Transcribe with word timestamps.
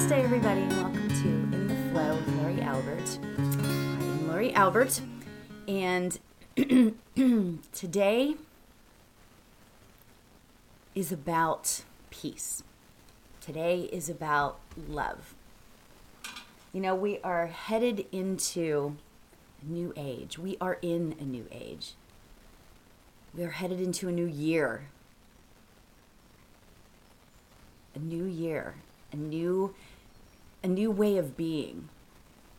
Namaste, 0.00 0.24
everybody, 0.24 0.62
and 0.62 0.72
welcome 0.78 1.08
to 1.08 1.28
In 1.28 1.68
the 1.68 1.76
Flow 1.90 2.14
with 2.14 2.28
Lori 2.36 2.62
Albert. 2.62 3.18
I'm 3.36 4.28
Lori 4.28 4.54
Albert, 4.54 5.02
and 5.68 6.18
today 7.72 8.36
is 10.94 11.12
about 11.12 11.82
peace. 12.08 12.62
Today 13.42 13.90
is 13.92 14.08
about 14.08 14.58
love. 14.88 15.34
You 16.72 16.80
know, 16.80 16.94
we 16.94 17.18
are 17.18 17.48
headed 17.48 18.06
into 18.10 18.96
a 19.60 19.70
new 19.70 19.92
age. 19.98 20.38
We 20.38 20.56
are 20.62 20.78
in 20.80 21.14
a 21.20 21.24
new 21.24 21.44
age. 21.52 21.92
We 23.34 23.44
are 23.44 23.50
headed 23.50 23.82
into 23.82 24.08
a 24.08 24.12
new 24.12 24.26
year. 24.26 24.88
A 27.94 27.98
new 27.98 28.24
year, 28.24 28.76
a 29.12 29.16
new 29.16 29.74
a 30.62 30.68
new 30.68 30.90
way 30.90 31.16
of 31.16 31.36
being, 31.36 31.88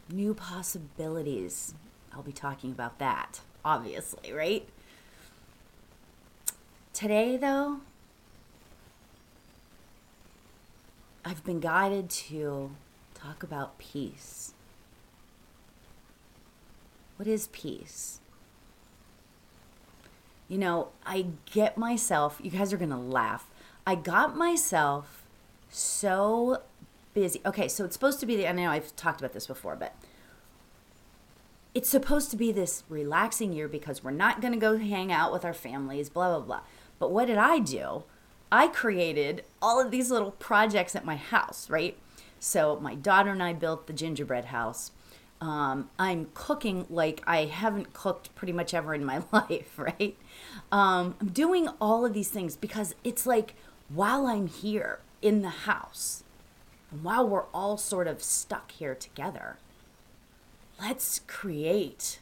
new 0.10 0.34
possibilities. 0.34 1.76
I'll 2.14 2.24
be 2.24 2.32
talking 2.32 2.72
about 2.72 2.98
that, 3.00 3.42
obviously, 3.64 4.34
right? 4.34 4.68
Today 6.94 7.38
though, 7.38 7.82
I've 11.24 11.44
been 11.44 11.60
guided 11.60 12.10
to 12.10 12.72
talk 13.14 13.44
about 13.44 13.78
peace. 13.78 14.54
What 17.18 17.28
is 17.28 17.48
peace? 17.48 18.20
You 20.50 20.58
know, 20.58 20.90
I 21.06 21.28
get 21.52 21.78
myself, 21.78 22.40
you 22.42 22.52
guys 22.52 22.74
are 22.74 22.78
going 22.78 22.90
to 22.90 22.98
laugh. 22.98 23.48
I 23.86 23.96
got 23.96 24.36
myself 24.36 25.21
so 25.72 26.62
busy. 27.14 27.42
Okay, 27.46 27.68
so 27.68 27.86
it's 27.86 27.94
supposed 27.94 28.20
to 28.20 28.26
be 28.26 28.36
the, 28.36 28.48
I 28.48 28.52
know 28.52 28.70
I've 28.70 28.96
talked 28.96 29.22
about 29.22 29.34
this 29.34 29.48
before, 29.48 29.76
but 29.76 29.96
it's 31.74 31.90
supposed 31.90 32.30
to 32.32 32.38
be 32.38 32.52
this 32.52 32.84
relaxing 32.90 33.54
year 33.54 33.68
because 33.68 34.04
we're 34.04 34.12
not 34.12 34.42
going 34.42 34.54
to 34.54 34.60
go 34.60 34.78
hang 34.78 35.12
out 35.12 35.32
with 35.32 35.46
our 35.46 35.54
families, 35.54 36.10
blah, 36.10 36.38
blah, 36.38 36.46
blah. 36.46 36.62
But 37.00 37.12
what 37.12 37.28
did 37.28 37.38
I 37.38 37.60
do? 37.60 38.04
I 38.52 38.68
created 38.68 39.46
all 39.62 39.80
of 39.80 39.92
these 39.92 40.12
little 40.12 40.32
projects 40.32 40.96
at 40.96 41.06
my 41.06 41.16
house, 41.16 41.70
right? 41.70 41.98
So 42.40 42.80
my 42.82 42.96
daughter 42.96 43.32
and 43.32 43.42
I 43.42 43.54
built 43.54 43.88
the 43.88 43.94
gingerbread 43.94 44.46
house. 44.46 44.92
Um, 45.40 45.90
I'm 45.98 46.28
cooking 46.34 46.86
like 46.90 47.22
I 47.26 47.46
haven't 47.46 47.94
cooked 47.94 48.36
pretty 48.36 48.54
much 48.54 48.74
ever 48.74 48.94
in 48.94 49.06
my 49.06 49.24
life, 49.32 49.80
right? 49.80 50.18
Um, 50.72 51.16
I'm 51.22 51.30
doing 51.30 51.70
all 51.80 52.06
of 52.06 52.14
these 52.14 52.30
things 52.30 52.58
because 52.58 52.94
it's 53.04 53.26
like 53.26 53.56
while 53.88 54.28
I'm 54.28 54.48
here, 54.48 55.00
in 55.22 55.42
the 55.42 55.50
house. 55.50 56.24
And 56.92 57.04
while 57.04 57.28
we're 57.28 57.46
all 57.54 57.78
sort 57.78 58.08
of 58.08 58.22
stuck 58.22 58.72
here 58.72 58.96
together, 58.96 59.58
let's 60.80 61.22
create 61.28 62.20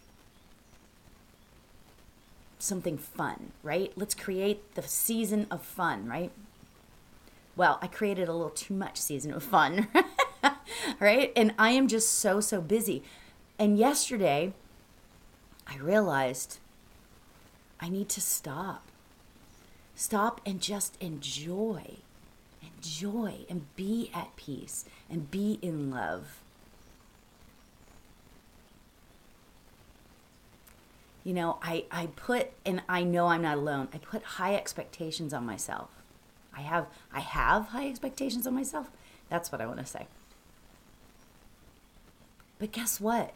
something 2.60 2.98
fun, 2.98 3.52
right? 3.64 3.92
Let's 3.96 4.14
create 4.14 4.76
the 4.76 4.84
season 4.84 5.48
of 5.50 5.64
fun, 5.64 6.08
right? 6.08 6.32
Well, 7.56 7.80
I 7.82 7.88
created 7.88 8.30
a 8.30 8.34
little 8.34 8.50
too 8.50 8.74
much 8.74 8.98
season 8.98 9.34
of 9.34 9.44
fun, 9.44 9.88
right? 11.00 11.32
And 11.36 11.54
I 11.58 11.72
am 11.72 11.88
just 11.88 12.14
so, 12.14 12.40
so 12.40 12.62
busy. 12.62 13.04
And 13.58 13.78
yesterday, 13.78 14.54
I 15.68 15.78
realized 15.78 16.60
I 17.80 17.90
need 17.90 18.10
to 18.10 18.22
stop. 18.22 18.84
Stop 19.96 20.42
and 20.46 20.62
just 20.62 21.02
enjoy 21.02 21.98
joy 22.82 23.46
and 23.50 23.74
be 23.76 24.12
at 24.14 24.36
peace 24.36 24.86
and 25.10 25.30
be 25.30 25.60
in 25.62 25.90
love. 25.90 26.42
You 31.24 31.34
know, 31.34 31.60
I, 31.62 31.86
I 31.92 32.08
put, 32.08 32.52
and 32.66 32.82
I 32.88 33.04
know 33.04 33.28
I'm 33.28 33.42
not 33.42 33.58
alone, 33.58 33.90
I 33.94 33.98
put 33.98 34.24
high 34.24 34.56
expectations 34.56 35.34
on 35.34 35.46
myself. 35.46 35.90
I 36.56 36.62
have 36.62 36.88
I 37.14 37.22
have 37.22 37.68
high 37.68 37.88
expectations 37.88 38.46
on 38.46 38.54
myself. 38.54 38.90
That's 39.30 39.52
what 39.52 39.62
I 39.62 39.66
want 39.66 39.80
to 39.80 39.86
say. 39.86 40.08
But 42.58 42.72
guess 42.74 43.00
what? 43.00 43.34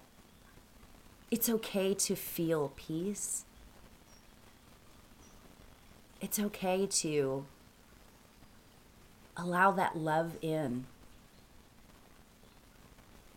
It's 1.32 1.48
okay 1.48 1.94
to 1.94 2.16
feel 2.16 2.74
peace. 2.76 3.46
It's 6.20 6.40
okay 6.40 6.86
to 6.88 7.46
allow 9.38 9.72
that 9.72 9.98
love 9.98 10.38
in. 10.42 10.86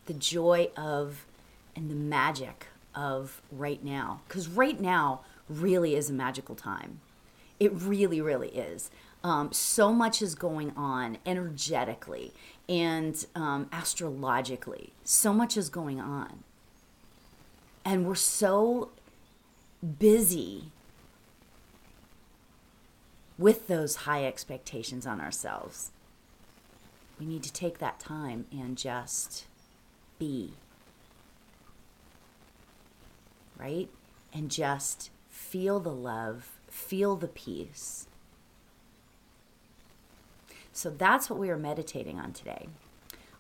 The 0.07 0.15
joy 0.15 0.71
of 0.77 1.27
and 1.75 1.91
the 1.91 1.95
magic 1.95 2.67
of 2.95 3.43
right 3.53 3.83
now. 3.85 4.21
Because 4.27 4.49
right 4.49 4.81
now 4.81 5.21
really 5.49 5.95
is 5.95 6.11
a 6.11 6.13
magical 6.13 6.55
time. 6.55 7.01
It 7.59 7.73
really, 7.73 8.21
really 8.21 8.49
is. 8.49 8.91
Um, 9.23 9.53
so 9.53 9.93
much 9.93 10.23
is 10.23 10.35
going 10.35 10.73
on 10.77 11.19
energetically 11.27 12.33
and 12.69 13.25
um, 13.35 13.69
astrologically. 13.73 14.93
So 15.05 15.33
much 15.33 15.57
is 15.57 15.69
going 15.69 16.01
on. 16.01 16.45
And 17.85 18.07
we're 18.07 18.15
so 18.15 18.91
busy 19.99 20.73
with 23.39 23.69
those 23.69 23.97
high 23.97 24.25
expectations 24.25 25.07
on 25.07 25.21
ourselves. 25.21 25.91
We 27.19 27.27
need 27.27 27.43
to 27.45 27.53
take 27.53 27.79
that 27.79 28.01
time 28.01 28.47
and 28.53 28.77
just 28.77 29.47
be. 30.19 30.55
Right? 33.59 33.89
And 34.33 34.51
just 34.51 35.11
feel 35.31 35.81
the 35.81 35.93
love, 35.93 36.53
feel 36.69 37.17
the 37.17 37.29
peace. 37.29 38.07
So 40.73 40.91
that's 40.91 41.31
what 41.31 41.39
we 41.39 41.49
are 41.49 41.57
meditating 41.57 42.19
on 42.21 42.33
today. 42.33 42.69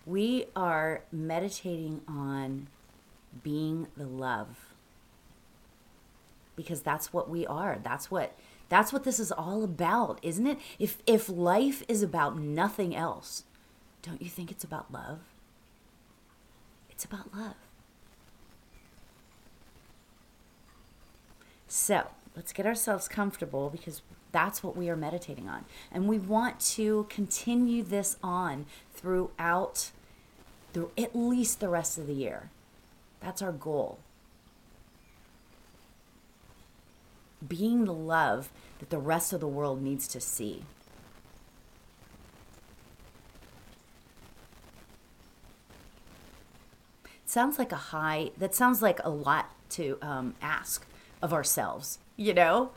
We 0.07 0.47
are 0.55 1.03
meditating 1.13 2.01
on 2.09 2.69
being 3.43 3.89
the 3.97 4.07
love 4.07 4.75
because 6.55 6.81
that's 6.81 7.13
what 7.13 7.29
we 7.29 7.47
are. 7.47 7.79
That's 7.83 8.11
what 8.11 8.33
that's 8.69 8.93
what 8.93 9.05
this 9.05 9.21
is 9.21 9.31
all 9.31 9.63
about, 9.63 10.19
isn't 10.23 10.47
it? 10.47 10.59
If 10.79 10.99
if 11.07 11.29
life 11.29 11.83
is 11.89 12.03
about 12.03 12.39
nothing 12.39 12.95
else, 12.95 13.45
don't 14.03 14.21
you 14.21 14.29
think 14.29 14.51
it's 14.51 14.65
about 14.65 14.93
love? 14.93 15.21
It's 16.91 17.05
about 17.05 17.35
love. 17.35 17.55
So, 21.69 22.09
let's 22.35 22.53
get 22.53 22.65
ourselves 22.67 23.09
comfortable 23.09 23.69
because 23.71 24.03
that's 24.33 24.63
what 24.63 24.77
we 24.77 24.89
are 24.89 24.97
meditating 24.97 25.49
on. 25.49 25.65
And 25.93 26.09
we 26.09 26.19
want 26.19 26.61
to 26.61 27.07
continue 27.09 27.83
this 27.83 28.17
on 28.23 28.67
throughout 28.95 29.91
through 30.73 30.91
at 30.99 31.17
least 31.17 31.61
the 31.61 31.69
rest 31.71 31.97
of 31.97 32.07
the 32.07 32.13
year. 32.13 32.51
That's 33.21 33.41
our 33.41 33.53
goal. 33.53 33.99
Being 37.49 37.85
the 37.85 37.93
love 37.93 38.51
that 38.79 38.91
the 38.91 38.99
rest 38.99 39.33
of 39.33 39.41
the 39.41 39.49
world 39.49 39.83
needs 39.83 40.07
to 40.09 40.21
see. 40.21 40.65
Sounds 47.25 47.59
like 47.59 47.73
a 47.73 47.77
high, 47.77 48.31
that 48.39 48.55
sounds 48.55 48.81
like 48.81 49.01
a 49.05 49.11
lot 49.11 49.51
to 49.71 49.99
um, 50.01 50.35
ask 50.41 50.87
of 51.21 51.33
ourselves, 51.33 51.99
you 52.17 52.33
know, 52.33 52.71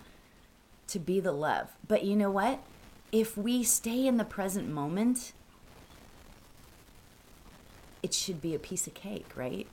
to 0.88 1.00
be 1.00 1.20
the 1.20 1.32
love. 1.32 1.70
But 1.88 2.04
you 2.04 2.16
know 2.16 2.32
what? 2.32 2.60
If 3.12 3.38
we 3.38 3.64
stay 3.64 4.06
in 4.08 4.18
the 4.18 4.26
present 4.26 4.68
moment, 4.68 5.34
it 8.02 8.14
should 8.14 8.42
be 8.42 8.56
a 8.56 8.60
piece 8.60 8.88
of 8.88 8.94
cake, 8.94 9.28
right? 9.36 9.68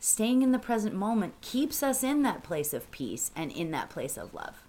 Staying 0.00 0.42
in 0.42 0.52
the 0.52 0.58
present 0.58 0.94
moment 0.94 1.40
keeps 1.40 1.82
us 1.82 2.02
in 2.02 2.22
that 2.22 2.42
place 2.42 2.74
of 2.74 2.90
peace 2.90 3.30
and 3.36 3.52
in 3.52 3.70
that 3.70 3.90
place 3.90 4.16
of 4.16 4.34
love. 4.34 4.64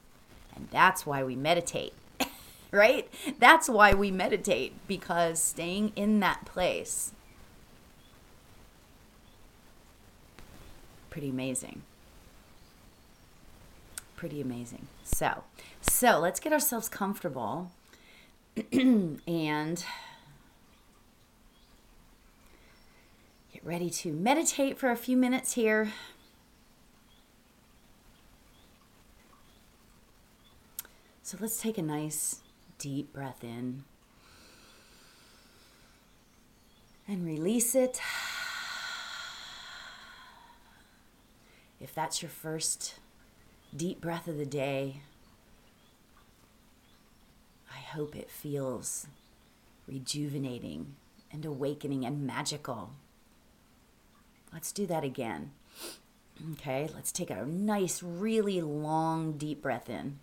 And 0.56 0.68
that's 0.69 1.06
why 1.06 1.24
we 1.24 1.36
meditate, 1.36 1.94
right? 2.72 3.12
That's 3.39 3.68
why 3.69 3.94
we 3.94 4.12
meditate 4.12 4.74
because 4.88 5.42
staying 5.42 5.94
in 5.95 6.19
that 6.19 6.45
place 6.45 7.13
pretty 11.12 11.30
amazing. 11.30 11.83
Pretty 14.16 14.42
amazing. 14.42 14.88
So, 15.04 15.44
so 15.81 16.18
let's 16.19 16.39
get 16.39 16.51
ourselves 16.51 16.89
comfortable 16.89 17.72
and 18.72 19.86
Get 23.62 23.69
ready 23.69 23.90
to 23.90 24.12
meditate 24.12 24.78
for 24.78 24.90
a 24.90 24.96
few 24.96 25.16
minutes 25.16 25.54
here. 25.54 25.92
So 31.22 31.38
let's 31.40 31.62
take 31.62 31.78
a 31.78 31.81
nice 31.81 32.42
deep 32.78 33.13
breath 33.13 33.44
in. 33.44 33.84
And 37.08 37.25
release 37.25 37.75
it. 37.75 38.02
If 41.80 41.94
that's 41.94 42.22
your 42.22 42.30
first 42.30 42.96
deep 43.75 44.02
breath 44.02 44.28
of 44.28 44.38
the 44.38 44.46
day, 44.46 45.02
I 47.72 47.80
hope 47.80 48.16
it 48.16 48.30
feels 48.30 49.07
rejuvenating 49.88 50.96
and 51.31 51.46
awakening 51.46 52.06
and 52.06 52.25
magical. 52.25 52.92
Let's 54.53 54.71
do 54.71 54.86
that 54.88 55.03
again. 55.03 55.51
Okay, 56.53 56.89
let's 56.94 57.12
take 57.12 57.30
a 57.30 57.45
nice, 57.45 58.01
really 58.01 58.62
long, 58.62 59.33
deep 59.33 59.62
breath 59.62 59.89
in. 59.89 60.19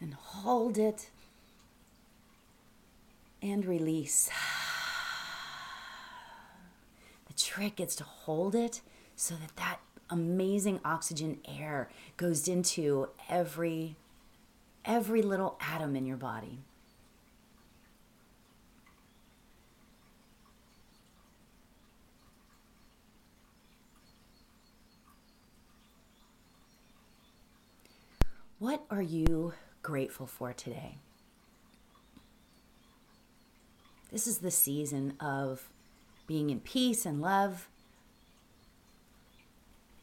And 0.00 0.14
hold 0.14 0.78
it. 0.78 1.10
And 3.42 3.64
release. 3.64 4.28
The 7.26 7.34
trick 7.34 7.80
is 7.80 7.96
to 7.96 8.04
hold 8.04 8.54
it 8.54 8.80
so 9.14 9.34
that 9.36 9.56
that 9.56 9.80
amazing 10.10 10.80
oxygen 10.84 11.38
air 11.46 11.88
goes 12.16 12.46
into 12.46 13.08
every 13.28 13.96
every 14.84 15.20
little 15.20 15.58
atom 15.60 15.96
in 15.96 16.06
your 16.06 16.16
body. 16.16 16.60
What 28.66 28.82
are 28.90 29.00
you 29.00 29.54
grateful 29.80 30.26
for 30.26 30.52
today? 30.52 30.98
This 34.10 34.26
is 34.26 34.38
the 34.38 34.50
season 34.50 35.14
of 35.20 35.68
being 36.26 36.50
in 36.50 36.58
peace 36.58 37.06
and 37.06 37.20
love. 37.20 37.68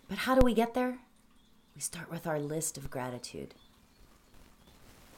But 0.08 0.20
how 0.20 0.34
do 0.34 0.46
we 0.46 0.54
get 0.54 0.76
there? 0.76 1.00
We 1.76 1.82
start 1.82 2.10
with 2.10 2.26
our 2.26 2.40
list 2.40 2.78
of 2.78 2.90
gratitude. 2.90 3.54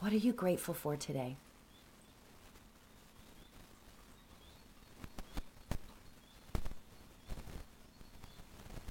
What 0.00 0.12
are 0.12 0.16
you 0.16 0.32
grateful 0.32 0.74
for 0.74 0.96
today? 0.96 1.36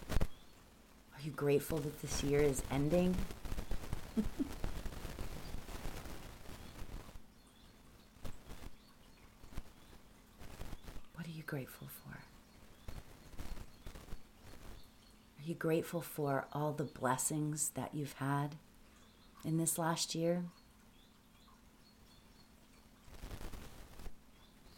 Are 0.10 1.22
you 1.22 1.32
grateful 1.32 1.80
that 1.80 2.02
this 2.02 2.24
year 2.24 2.40
is 2.40 2.64
ending? 2.72 3.18
What 11.16 11.26
are 11.26 11.32
you 11.32 11.44
grateful 11.44 11.88
for? 11.88 12.20
Are 15.40 15.46
you 15.46 15.56
grateful 15.56 16.02
for 16.02 16.46
all 16.54 16.72
the 16.72 16.84
blessings 16.84 17.72
that 17.76 17.94
you've 17.94 18.14
had 18.14 18.56
in 19.44 19.58
this 19.58 19.78
last 19.78 20.16
year? 20.16 20.44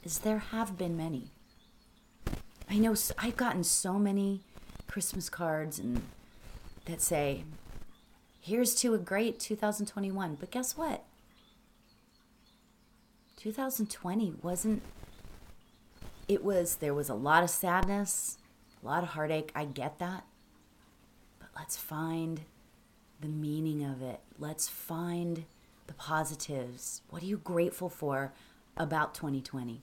Is 0.03 0.19
there 0.19 0.39
have 0.39 0.77
been 0.77 0.95
many. 0.97 1.31
I 2.69 2.77
know 2.77 2.95
I've 3.17 3.37
gotten 3.37 3.63
so 3.63 3.93
many 3.99 4.41
Christmas 4.87 5.29
cards 5.29 5.79
and 5.79 6.01
that 6.85 7.01
say 7.01 7.43
Here's 8.47 8.75
to 8.75 8.93
a 8.93 8.97
great 8.97 9.41
2021. 9.41 10.35
But 10.35 10.51
guess 10.51 10.77
what? 10.77 11.03
2020 13.35 14.35
wasn't, 14.41 14.83
it 16.29 16.45
was, 16.45 16.77
there 16.77 16.93
was 16.93 17.09
a 17.09 17.13
lot 17.13 17.43
of 17.43 17.49
sadness, 17.49 18.37
a 18.81 18.87
lot 18.87 19.03
of 19.03 19.09
heartache. 19.09 19.51
I 19.53 19.65
get 19.65 19.99
that. 19.99 20.23
But 21.39 21.49
let's 21.57 21.75
find 21.75 22.39
the 23.19 23.27
meaning 23.27 23.83
of 23.83 24.01
it. 24.01 24.21
Let's 24.39 24.69
find 24.69 25.43
the 25.87 25.93
positives. 25.93 27.01
What 27.09 27.23
are 27.23 27.25
you 27.25 27.39
grateful 27.39 27.89
for 27.89 28.31
about 28.77 29.13
2020? 29.13 29.81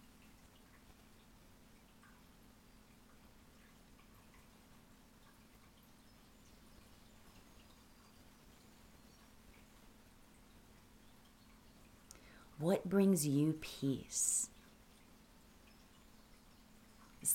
What 12.65 12.89
brings 12.89 13.27
you 13.27 13.59
peace? 13.61 14.49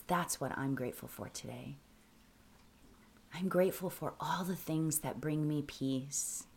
That's 0.07 0.41
what 0.41 0.57
I'm 0.57 0.73
grateful 0.73 1.07
for 1.07 1.29
today. 1.29 1.75
I'm 3.31 3.47
grateful 3.47 3.91
for 3.91 4.15
all 4.19 4.43
the 4.43 4.55
things 4.55 5.01
that 5.01 5.21
bring 5.21 5.47
me 5.47 5.61
peace. 5.61 6.47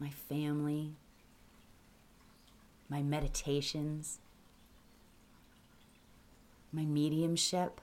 My 0.00 0.08
family, 0.08 0.92
my 2.88 3.02
meditations, 3.02 4.18
my 6.72 6.86
mediumship, 6.86 7.82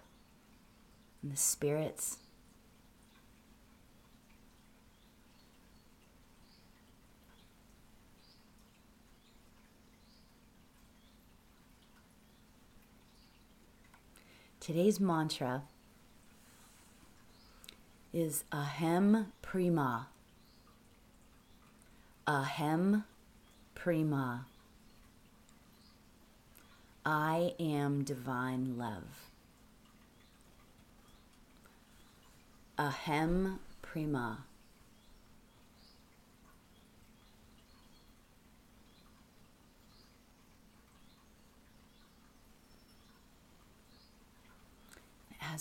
and 1.21 1.31
the 1.31 1.37
spirits. 1.37 2.17
Today's 14.61 14.99
mantra 14.99 15.63
is 18.13 18.43
Aham 18.51 19.25
Prema. 19.41 20.09
Aham 22.27 23.05
Prema. 23.73 24.45
I 27.03 27.55
am 27.59 28.03
divine 28.03 28.77
love. 28.77 29.31
Aham 32.77 33.57
Prema. 33.81 34.45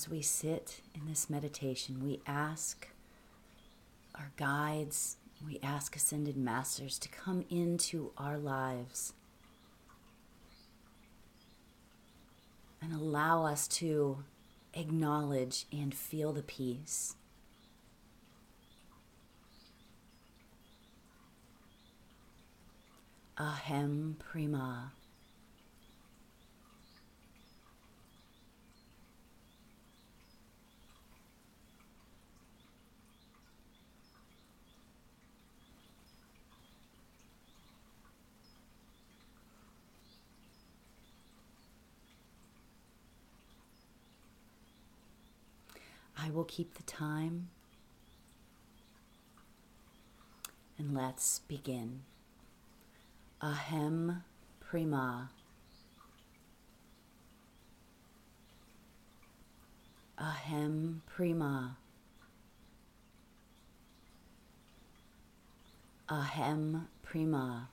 As 0.00 0.08
we 0.08 0.22
sit 0.22 0.80
in 0.94 1.06
this 1.06 1.28
meditation, 1.28 2.02
we 2.02 2.22
ask 2.26 2.88
our 4.14 4.30
guides, 4.38 5.18
we 5.46 5.60
ask 5.62 5.94
ascended 5.94 6.38
masters 6.38 6.98
to 7.00 7.08
come 7.10 7.44
into 7.50 8.10
our 8.16 8.38
lives 8.38 9.12
and 12.80 12.94
allow 12.94 13.44
us 13.44 13.68
to 13.68 14.24
acknowledge 14.72 15.66
and 15.70 15.94
feel 15.94 16.32
the 16.32 16.44
peace. 16.44 17.14
Aham 23.36 24.14
Prema. 24.18 24.92
I 46.22 46.30
will 46.30 46.44
keep 46.44 46.74
the 46.74 46.82
time. 46.82 47.48
And 50.76 50.94
let's 50.94 51.40
begin. 51.40 52.02
Aham 53.40 54.22
Prema. 54.60 55.30
Aham 60.18 61.00
Prema. 61.06 61.76
Aham 66.10 66.86
Prema. 67.02 67.68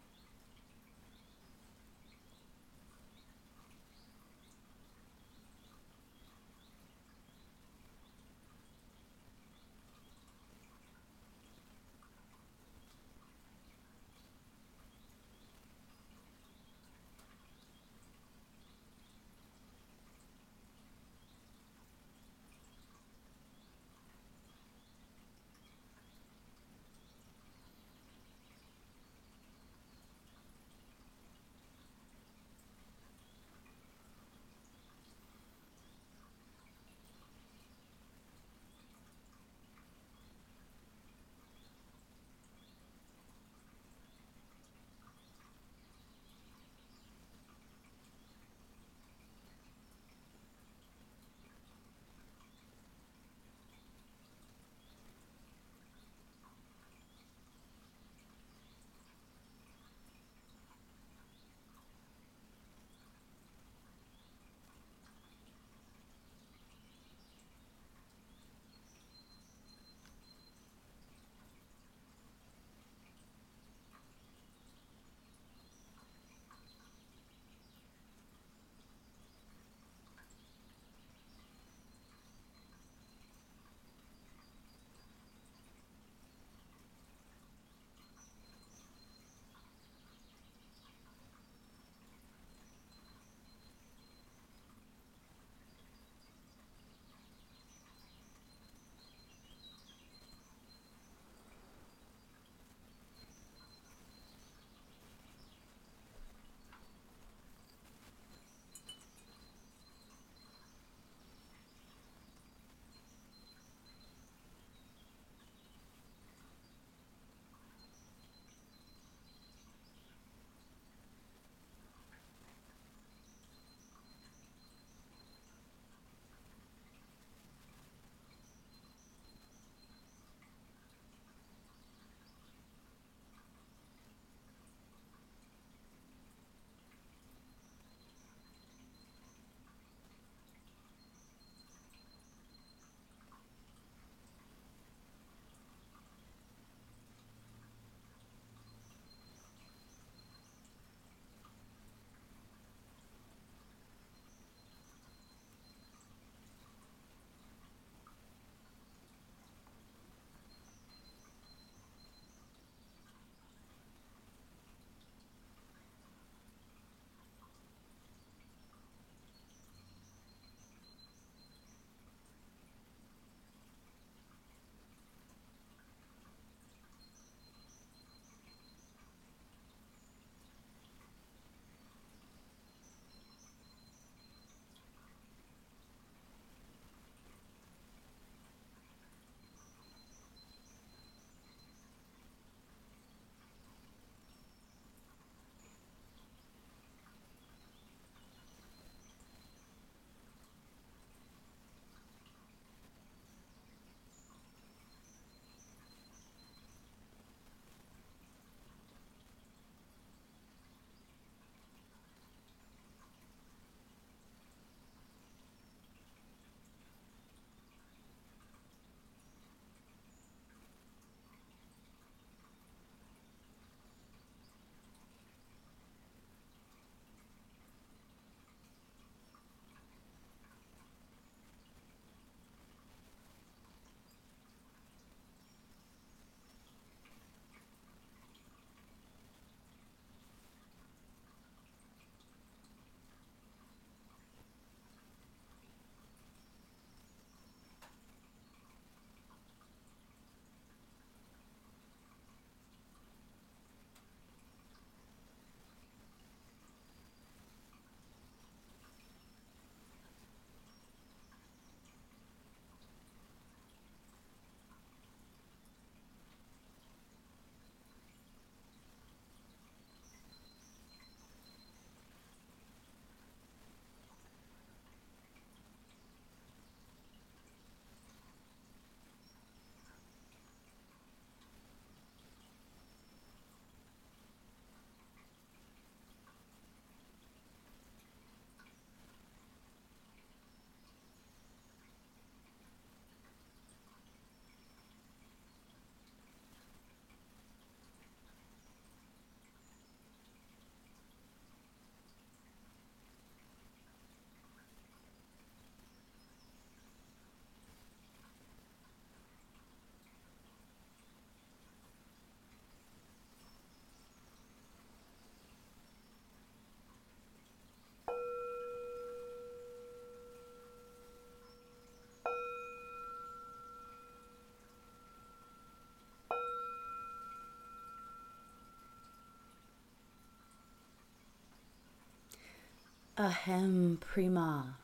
Aham 333.17 333.97
prema. 333.99 334.77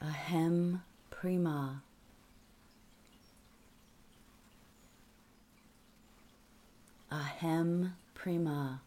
Aham 0.00 0.80
prema. 1.10 1.82
Aham 7.12 7.92
prema. 8.14 8.80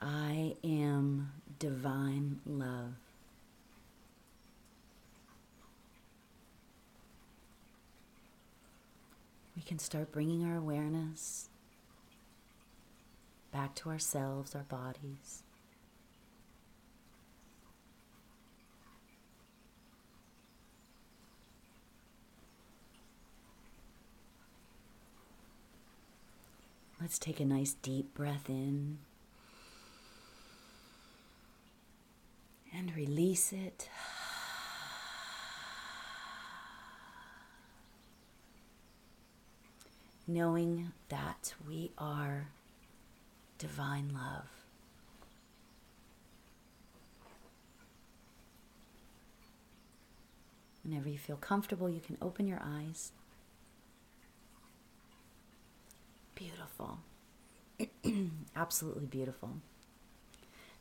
I 0.00 0.56
am 0.64 1.30
divine 1.60 2.40
love. 2.44 3.01
We 9.62 9.68
can 9.68 9.78
start 9.78 10.10
bringing 10.10 10.44
our 10.44 10.56
awareness 10.56 11.48
back 13.52 13.76
to 13.76 13.90
ourselves, 13.90 14.56
our 14.56 14.64
bodies. 14.64 15.44
Let's 27.00 27.20
take 27.20 27.38
a 27.38 27.44
nice 27.44 27.74
deep 27.74 28.12
breath 28.14 28.50
in 28.50 28.98
and 32.76 32.96
release 32.96 33.52
it. 33.52 33.88
Knowing 40.26 40.92
that 41.08 41.54
we 41.66 41.90
are 41.98 42.48
divine 43.58 44.10
love. 44.14 44.48
Whenever 50.84 51.08
you 51.08 51.18
feel 51.18 51.36
comfortable, 51.36 51.88
you 51.88 52.00
can 52.00 52.16
open 52.20 52.46
your 52.46 52.60
eyes. 52.64 53.12
Beautiful. 56.34 56.98
Absolutely 58.56 59.06
beautiful. 59.06 59.58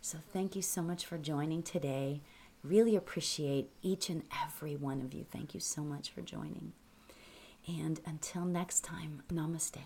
So, 0.01 0.17
thank 0.33 0.55
you 0.55 0.63
so 0.63 0.81
much 0.81 1.05
for 1.05 1.19
joining 1.19 1.61
today. 1.61 2.21
Really 2.63 2.95
appreciate 2.95 3.69
each 3.83 4.09
and 4.09 4.23
every 4.43 4.75
one 4.75 5.01
of 5.01 5.13
you. 5.13 5.25
Thank 5.31 5.53
you 5.53 5.59
so 5.59 5.81
much 5.81 6.09
for 6.09 6.21
joining. 6.21 6.73
And 7.67 7.99
until 8.05 8.45
next 8.45 8.81
time, 8.83 9.23
namaste. 9.31 9.77